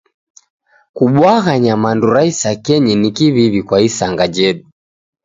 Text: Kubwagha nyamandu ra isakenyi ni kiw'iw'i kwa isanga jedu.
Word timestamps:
Kubwagha 0.95 1.51
nyamandu 1.65 2.05
ra 2.13 2.21
isakenyi 2.31 2.93
ni 2.99 3.09
kiw'iw'i 3.15 3.61
kwa 3.67 3.77
isanga 3.87 4.23
jedu. 4.35 4.65